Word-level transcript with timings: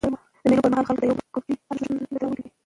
د 0.03 0.03
مېلو 0.49 0.63
پر 0.63 0.69
مهال 0.73 0.85
خلک 0.87 0.99
د 1.01 1.03
یو 1.09 1.17
بل 1.17 1.25
کلتوري 1.33 1.53
ارزښتو 1.71 2.05
ته 2.07 2.13
درناوی 2.13 2.37
کوي. 2.43 2.47